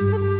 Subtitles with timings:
[0.00, 0.33] 哎，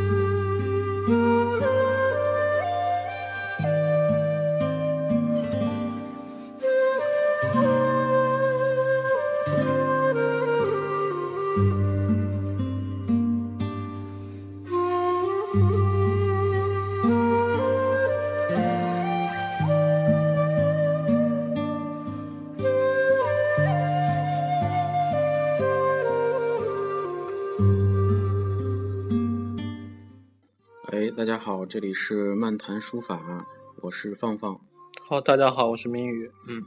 [31.25, 33.47] 大家好，这里是漫谈书法，
[33.81, 34.61] 我是放放。
[35.09, 36.31] 好，大家好，我是明宇。
[36.47, 36.63] 嗯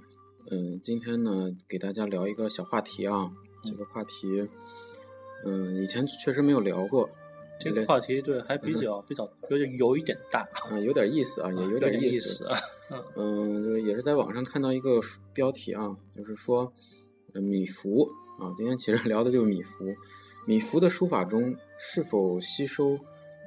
[0.49, 3.31] 嗯，今天呢，给大家聊一个小话题啊。
[3.63, 4.49] 这个话题，
[5.45, 7.07] 嗯，以前确实没有聊过。
[7.59, 10.39] 这个话题对，还比较比较有点有一点大
[10.71, 12.57] 啊，有点意思啊，也有点意思啊。
[13.15, 14.99] 嗯，也是在网上看到一个
[15.33, 16.73] 标题啊，就是说
[17.35, 18.51] 米芾啊。
[18.57, 19.95] 今天其实聊的就是米芾，
[20.47, 22.97] 米芾的书法中是否吸收？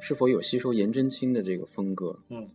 [0.01, 2.17] 是否有吸收颜真卿的这个风格？
[2.29, 2.49] 嗯，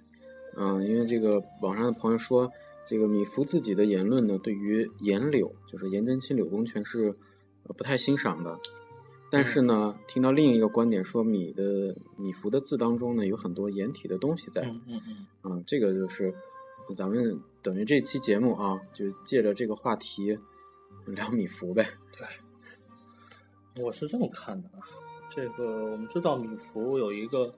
[0.58, 2.52] 嗯，因为这个网上的朋友说，
[2.88, 7.14] 这个米芾自己的言论呢，对于颜柳，就是颜真卿、柳公权是
[7.64, 8.59] 不太欣赏的。
[9.31, 14.61] 但是呢，听到另一个观点说，米的米芾的字当中呢，有很多颜体的东西在。
[14.61, 15.52] 嗯嗯嗯。
[15.52, 16.33] 啊，这个就是
[16.95, 20.38] 咱们等于这期节目啊，就借着这个话题
[21.05, 21.89] 聊米芾呗。
[23.75, 24.86] 对，我是这么看的啊。
[25.30, 27.54] 这个我们知道，米芾有一个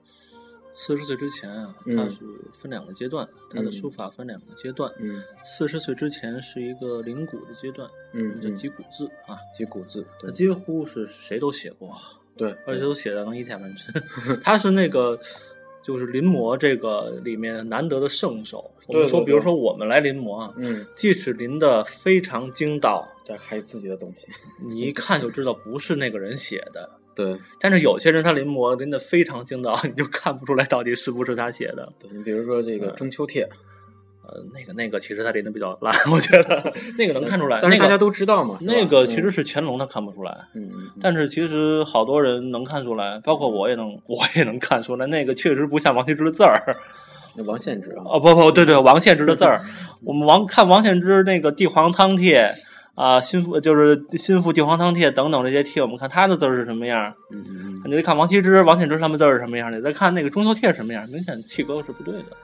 [0.74, 2.18] 四十岁之前啊，他是
[2.52, 4.92] 分两个阶段，他的书法分两个阶段。
[4.98, 11.96] 嗯，四十岁之前是一个临古的阶段，嗯，叫集古字啊，集古字，他几乎是谁都写过，
[12.36, 13.92] 对，而且都写的能一天完成。
[14.42, 15.18] 他是那个
[15.82, 18.70] 就是临摹这个里面难得的圣手。
[18.86, 24.26] 我们说，比如说我们来临摹啊，嗯，即使临的非常精到，对，还有自己的东西，
[24.64, 26.88] 你一看就知道不是那个人写的。
[27.18, 31.92] 对，但是有些人他临摹临的非常精到，你就看不出来到底是不是他写的。
[31.98, 33.42] 对你比如说这个中秋帖，
[34.22, 37.58] 呃，那个那个其实他临的比较烂，我觉得 那个能看出来。
[37.60, 40.32] 但是大家都知道嘛，那个其实是乾隆他看不出来。
[40.54, 40.70] 嗯，
[41.00, 46.76] 但是其实好多人能看出来，包括我也能，我也能看出来，那个确实不像王羲之的字儿。
[47.34, 48.02] 那王献之啊？
[48.06, 49.64] 哦不不，对对，王献之的字儿，
[50.04, 52.54] 我们王看王献之那个帝皇汤帖。
[52.98, 57.14] 啊，心腹就是心腹地黄汤帖等等这些帖，我们看他的字是什么样？
[57.30, 59.70] 嗯嗯你再看王羲之、王献之他们字是什么样？
[59.70, 61.08] 你再看那个中秋帖什么样？
[61.08, 62.36] 明显气格是不对的。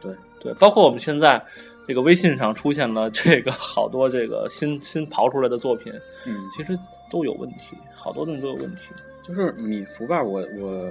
[0.00, 1.44] 对对，包括我们现在
[1.86, 5.92] 这个微信上出现了这个好多这个新新刨出来的作品，
[6.26, 6.74] 嗯，其实
[7.10, 8.84] 都有问题，好多东西都有问题。
[9.22, 10.90] 就是米芾吧，我我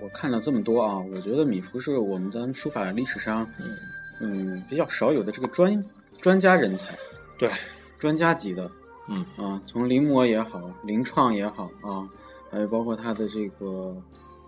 [0.00, 3.76] 我看了这么多啊，我觉得米芾是我们咱书法历史上，嗯
[4.18, 5.84] 嗯，比较少有的这个专
[6.22, 6.94] 专家人才。
[7.36, 7.50] 对。
[7.98, 8.70] 专家级的，
[9.08, 9.24] 嗯。
[9.36, 12.08] 啊，从临摹也好，临创也好啊，
[12.50, 13.96] 还有包括他的这个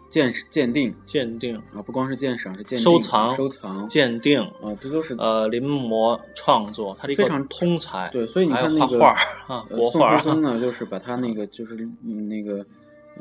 [0.09, 1.57] 鉴鉴定、鉴定。
[1.75, 4.41] 啊，不光是鉴赏，是鉴定、收藏、收藏、鉴定。
[4.63, 8.09] 啊，这都是呃临摹创作，他非常通才。
[8.11, 9.13] 对，所以你看那个画
[9.47, 10.19] 啊，国画。
[10.19, 12.65] 宋呢，就是把他那个就是那个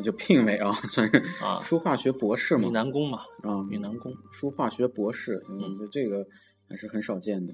[0.03, 1.59] 就聘为啊， 算是啊。
[1.61, 6.25] 书画学博士嘛，闽南工嘛啊，闽南工书画学博士，嗯，这个
[6.69, 7.53] 还是很少见的。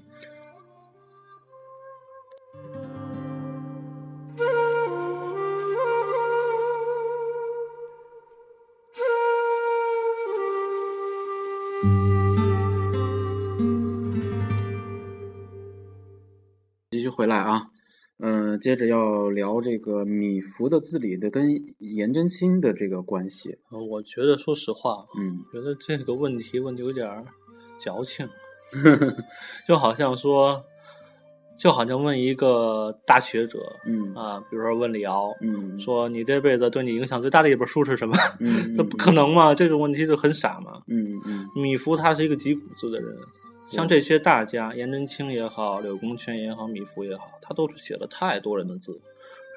[17.14, 17.68] 回来啊，
[18.18, 21.46] 嗯，接着要聊这个米芾的字里的跟
[21.78, 23.56] 颜真卿的这个关系。
[23.70, 27.06] 呃，我觉得说实话，嗯，觉得这个问题问的有点
[27.78, 28.28] 矫情，
[29.66, 30.64] 就好像说，
[31.56, 38.16] 就好像问一个大学者，嗯啊，比如说问李敖，嗯，说你这辈子对你影响最大的一本书是什么？
[38.40, 40.80] 嗯， 这不可能嘛，这种问题就很傻嘛。
[40.88, 43.16] 嗯嗯，米芾他是一个击鼓字的人。
[43.66, 49.00] 像这些大家，颜真卿也好，柳公权也好，米芾也好，他都是写了太多人的字，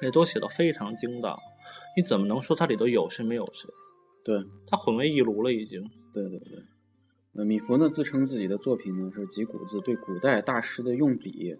[0.00, 1.38] 且都写的非常精到。
[1.96, 3.68] 你怎么能说他里头有谁没有谁？
[4.24, 5.88] 对，他混为一炉了，已经。
[6.12, 6.58] 对对对。
[7.34, 11.56] 呃，米芾呢自称自己的作品呢是集古字，对古代大师的用笔、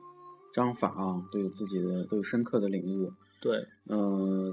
[0.55, 3.11] 章法啊都有自己的都有深刻的领悟。
[3.41, 4.53] 对，呃，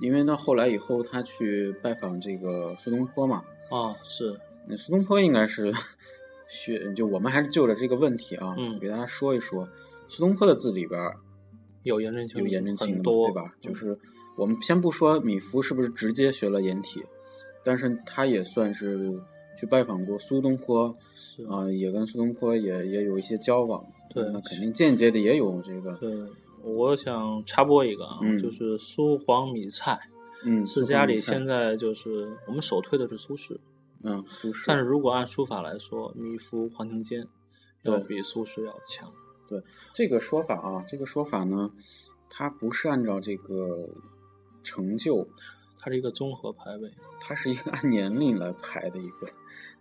[0.00, 3.44] 因为呢后来以后他去拜访这个苏东坡嘛。
[3.70, 4.38] 啊，是。
[4.68, 5.72] 那苏东坡应该是。
[6.48, 9.68] 学就我们还是就着这个问题啊，嗯，给大家说一说，
[10.08, 11.00] 苏东坡的字里边
[11.82, 13.52] 有颜真卿，有颜真卿多，对吧？
[13.60, 13.96] 就是
[14.36, 17.02] 我们先不说米芾是不是直接学了颜体，
[17.64, 19.18] 但是他也算是
[19.58, 20.94] 去拜访过苏东坡，
[21.48, 25.92] 啊，也跟苏东坡也也有一些交往，对，那肯定间接的也有这个。
[25.94, 26.14] 对，
[26.62, 29.98] 我想插播一个啊，就是苏黄米蔡，
[30.44, 33.56] 嗯，四家里现现在就是我们首推的是苏轼，
[34.08, 37.26] 嗯苏轼，但是如果按书法来说，米芾、黄庭坚
[37.82, 39.12] 要比苏轼要强。
[39.48, 39.62] 对
[39.92, 41.70] 这个说法啊，这个说法呢，
[42.30, 43.88] 它不是按照这个
[44.62, 45.28] 成就，
[45.78, 46.92] 它是一个综合排位。
[47.20, 49.26] 它是一个按年龄来排的一个，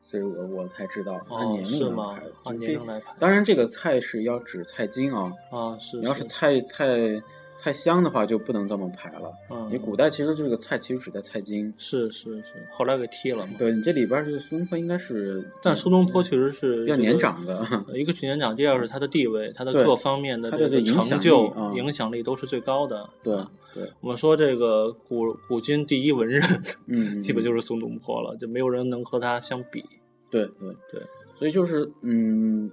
[0.02, 2.24] 所以我我才知道按哦，年龄来排。？
[2.46, 3.16] 按年龄来排。
[3.20, 5.98] 当然，这个蔡是要指蔡京啊，啊，是。
[5.98, 7.22] 你要是菜菜
[7.58, 9.32] 菜香的话，就不能这么排了。
[9.50, 11.74] 嗯，你古代其实这个菜其实只在菜金。
[11.78, 13.54] 是是是，后来给踢了嘛。
[13.58, 23.10] 对你这里边这个苏东坡应该是，但苏东坡确实是比较年长的，呃一个是年长，第二是他的地位，他的各方面的这个成就影响力都是最高的。
[23.24, 26.42] 对啊对，我们说这个古古今第一文人，
[26.88, 29.84] 嗯， 基本就是是苏东坡了，就没有人能和他相比。
[30.30, 31.02] 对对对，
[31.38, 32.70] 所以就是嗯，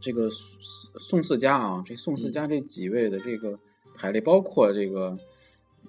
[0.00, 3.58] 这个宋宋四家啊，这宋四家这几位的这个
[3.96, 5.16] 排列，包括这个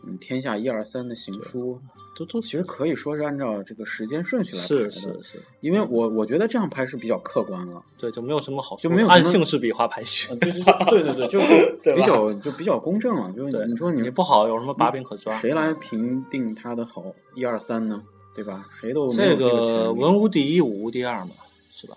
[0.05, 1.79] 嗯天下一二三的行书，
[2.15, 4.91] 都都其实可以说是按照这个时间顺序来排的。
[4.91, 7.81] 是是是，因为我我觉得这样排是比较客观了。
[7.97, 11.39] 对，就没有什么好，就没有按姓氏笔画排序呃，对对对对对，就
[11.95, 13.31] 比较就比较公正了。
[13.31, 15.35] 就是，你说你也不好有什么把柄可抓。
[15.37, 17.03] 谁来评定他的好
[17.33, 18.03] 一二三呢？
[18.35, 18.67] 对吧？
[18.71, 21.31] 谁都没这有这个文无第一，武无第二嘛，
[21.71, 21.95] 是吧？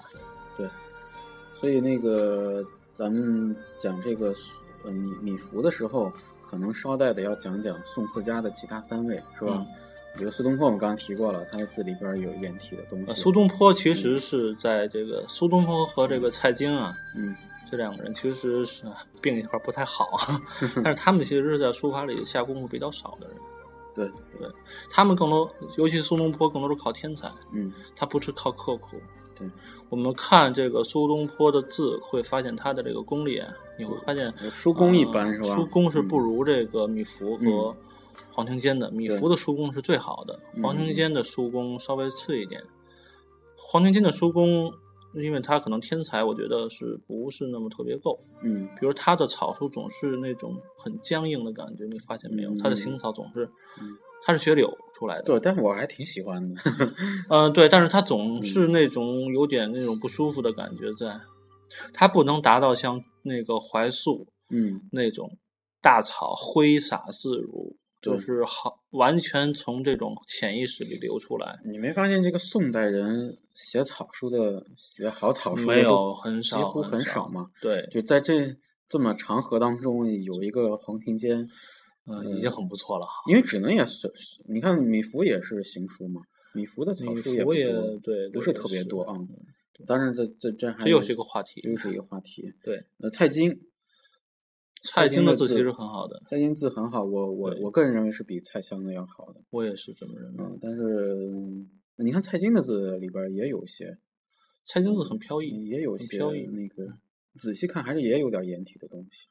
[0.56, 0.68] 对
[1.60, 2.64] 所以那个
[2.94, 4.32] 咱们讲这个
[4.84, 9.54] 呃米米芾的时候，可能捎带的要讲讲宋四家的其他三位，是吧？
[9.58, 9.66] 嗯
[10.16, 13.20] 比如苏东坡，我们刚刚提过了，他的字里边有颜体的东呃，西。
[13.22, 17.36] 苏东坡其实是在这个苏东坡和这个蔡京啊，嗯
[17.70, 20.42] 这两个人其实是 啊病一块儿不太好啊，
[20.82, 23.36] 但是他们其实是在书法里下功夫比较少的人，
[23.94, 24.08] 对
[24.40, 24.48] 对，
[24.90, 28.96] 他们更多，尤其苏东坡更多是靠天才，嗯他不是靠刻苦。
[29.38, 29.48] 对，
[29.88, 33.48] 我们看这个苏东坡的字，会发现他的这个功力啊，
[33.78, 35.54] 你会发现书工一般呃是吧？
[35.54, 37.74] 书工是嗯不如这个米芾和
[38.30, 42.62] 黄庭坚的，米芾的书工是最好的，嗯黄庭坚的书工稍微次一点。
[43.56, 44.72] 黄庭坚的书工，
[45.14, 48.18] 因为他可能天才，我觉得是不是那么特别够。
[48.42, 52.50] 嗯比如他的草书总是那种很僵硬的感觉，你发现没有？
[52.50, 53.50] 嗯他的行草总是
[53.80, 56.60] 嗯，他是学柳出来的，对，但是我还挺喜欢的。
[57.28, 61.20] 嗯， 对，但是他总是那种有点那种不舒服的感觉在，
[61.92, 65.38] 他不能达到像那个怀素嗯那种
[65.80, 71.60] 大草挥洒自如，就是好完全从这种潜意识里流出来。
[71.64, 77.50] 你没发现这个宋代人写草书的写好草书的有很少几乎很少嘛？
[77.60, 78.56] 对，就在这
[78.88, 81.48] 这么长河当中，有一个黄庭坚，
[82.08, 83.06] 嗯，已经很不错了。
[83.28, 84.12] 因为只能也是，
[84.48, 86.22] 你看米芾也是行书嘛，
[86.54, 87.72] 米芾的草书也不也，
[88.02, 89.14] 对，不是特别多啊。
[89.86, 91.60] 当然这这这还这又是一个话题。
[91.62, 92.52] 又是一个话题。
[92.64, 93.60] 对，呃，蔡京，
[94.82, 99.40] 蔡京的字字其实很好的，蔡京字很好，我我我个人认为是比蔡襄的要好的。
[99.50, 100.44] 我也是这么认为。
[100.44, 100.82] 嗯，但是
[101.32, 103.98] 嗯你看蔡京的字里边也有些，
[104.64, 106.98] 蔡京字很飘逸，也有些飘逸那个，
[107.38, 109.28] 仔细看还是也有点颜体的东西。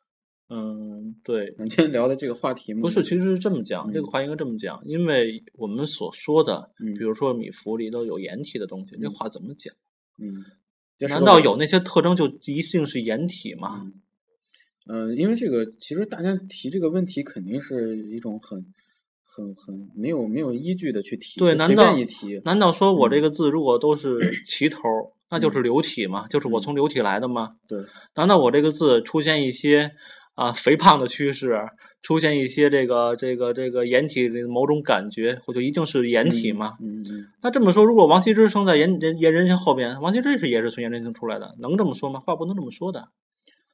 [0.50, 9.74] 嗯，对，我们今天聊的这个话题嘛不是，其实是这么讲，这个嗯话应该这么讲，因为我们所说的，嗯比如说米芾里头有颜体的东西，这嗯话怎么讲？
[10.20, 10.46] 嗯，
[10.98, 13.92] 这难道有那些特征就一定是颜体吗？
[14.88, 18.74] 嗯，呃，因为这个其实大家提这个问题，肯定是一种很、
[19.26, 22.40] 很、很没有没有依据的去提，对难道便一提？
[22.46, 26.26] 难道说我这嗯个字如果都是齐头儿，那就是流体吗？
[26.30, 27.58] 就是我嗯从流体来的吗？
[27.68, 27.84] 对，
[28.16, 29.92] 难道我这个字出现一些
[30.38, 31.58] 啊、肥胖的趋势，
[32.04, 36.78] 出现一些这个这个这个颜体的某种感觉，我就一定是颜体吗？
[36.80, 42.20] 嗯嗯那这么说，如果王羲之生在颜颜颜真卿后边，王羲之是也是从颜真卿出来的，能这么说吗？
[42.20, 43.08] 话不能这么说的。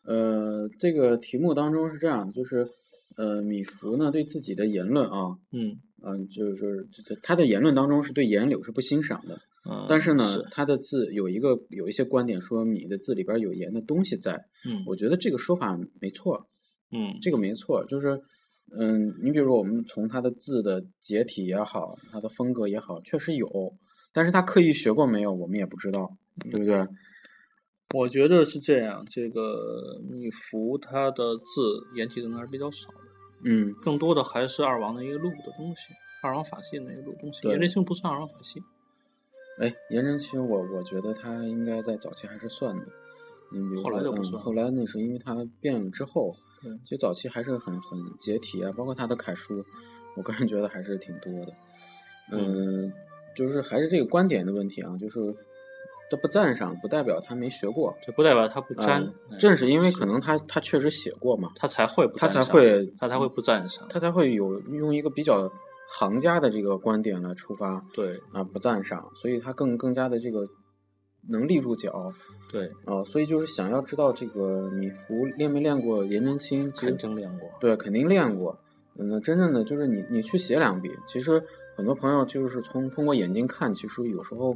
[0.06, 2.70] 呃，这个题目当中是这样，就是
[3.18, 6.88] 呃，米芾呢对自己的言论啊，嗯嗯、就是
[7.22, 9.36] 他的言论当中是对颜柳是不欣赏的，
[9.70, 16.48] 嗯，但是呢，是他的字有一个有一些观点说米的字里边有颜的东西在，嗯我觉得这个说法没错，
[16.94, 18.22] 嗯这个没错，就是，
[18.78, 23.50] 嗯，你比如说我们从他的字的结体也好，他的风格也好，确实有，
[24.14, 26.08] 但是他刻意学过没有，我们也不知道，
[26.52, 26.88] 对不对？
[27.96, 29.06] 我觉得是这样。
[29.10, 32.98] 这个米芾他的字颜体的还是比较少的，
[33.46, 37.42] 嗯，更多的还是二王的一个录的东西，二王法系的那个录东西。
[37.44, 38.62] 对颜真卿不算二王法系。
[39.60, 42.88] 哎，颜真卿，我我觉得他应该在早期还是算的，
[43.54, 49.62] 嗯，比如后来就不算后来那是因为他变了之后，对其实早期还是很很解体啊，包括他的楷书，
[50.16, 51.54] 我个人觉得还是挺多的，
[52.32, 52.92] 嗯，
[53.36, 55.20] 就是还是这个观点的问题啊，就是
[56.10, 57.92] 他不赞赏，不代表他没学过。
[58.06, 63.88] 这不代表他不沾，正是因为可能他他确实写过嘛，他才会不他赞赏才会他才会不赞赏。
[63.90, 65.52] 他才会有用一个比较
[65.90, 70.48] 行家的这个观点来出发对啊，不赞赏，所以他更更加的这个
[71.30, 72.12] 能立住脚
[72.52, 77.50] 对，啊，所以就是想要知道这个米芾练没练过颜真卿，其实肯定练过。
[77.60, 78.58] 对，肯定练过。
[78.96, 81.44] 嗯，真正的就是你你去写两笔，其实
[81.76, 84.56] 很多朋友就是从通过眼睛看，其实有时候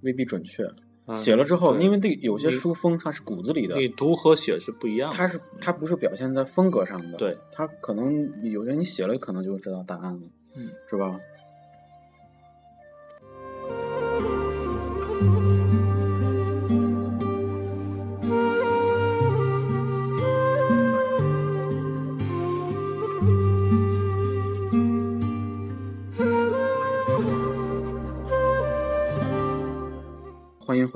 [0.00, 0.64] 未必准确。
[0.64, 5.16] 嗯写了之后，对因为这有些书风它是骨子里的，你读和写是不一样的。
[5.18, 10.22] 它是它不是表现在风格上的，对，它可能有些你写了可能就知道答案了，
[10.54, 11.20] 嗯，是吧？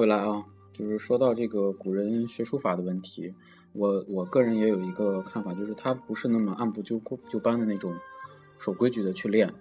[0.08, 0.42] 来啊！
[0.72, 3.32] 就是说到这个古人学书法的问题，
[3.72, 7.94] 我我个人也有一个看法，就是他不是那么按部就就班的那种
[8.58, 9.52] 守规矩的去练，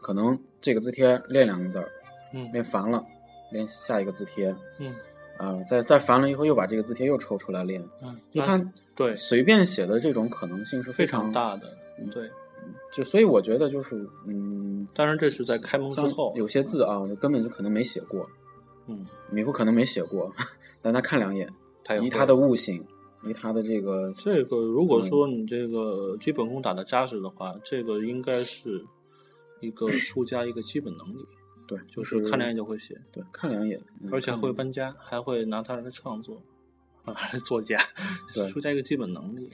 [0.00, 1.88] 可能这个字帖练两个字儿，
[2.32, 3.04] 嗯练烦了，
[3.52, 4.94] 练下一个字帖，嗯
[5.36, 11.76] 啊、再再烦了以后又把这个字帖又抽出来练，嗯，就那他对随便写的这种可能性是非常常大的。
[11.98, 12.30] 嗯对，
[12.92, 16.32] 就所以我觉得就是嗯，当然这是在开蒙之后。
[16.36, 18.28] 有些字啊，根本就可能没写过，
[18.86, 20.32] 嗯，米芾可能没写过，
[20.82, 21.48] 但他看两眼，
[21.84, 22.84] 他以他的悟性，
[23.24, 28.84] 以他的这个这个如果嗯说你这个基本功打得扎实的话，这个应该是
[29.60, 31.24] 一个书家一个基本能力，
[31.66, 36.42] 对，就是看两眼就会写，对，看两眼，嗯而且会搬家，还会拿它来创作，
[37.04, 37.78] 啊，来作家，
[38.34, 38.46] 对。
[38.52, 39.50] 书家一个基本能力。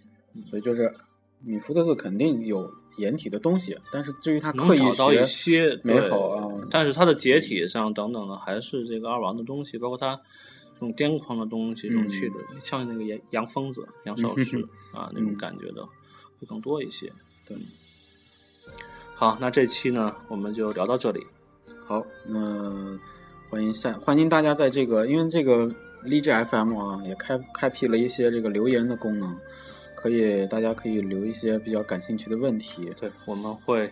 [0.49, 0.95] 所以就是
[1.41, 10.15] 米芾的字肯定有颜体的东西，但是至于他能刻意找到一学，些美好啊但是它的解体上等等的还是这个二王的东西，包括它
[10.75, 14.57] 这种癫狂的东西，这种气质，像那个杨杨疯子、杨少师
[14.93, 17.13] 啊那种嗯感觉的会更多一些。
[17.47, 17.57] 对，
[19.15, 21.25] 好，那这期呢我们就聊到这里。
[21.87, 22.99] 好，那
[23.49, 25.69] 欢迎下欢迎大家在这个，因为这个
[26.05, 29.37] 荔枝 FM 啊也开开辟了一些这个留言的功能，
[30.03, 32.91] 可以大家可以留一些比较感兴趣的问题。
[32.99, 33.91] 对，我们会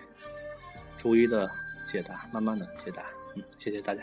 [0.97, 1.51] 逐一的
[1.91, 3.05] 解答，慢慢的解答。
[3.35, 4.03] 嗯，谢谢大家。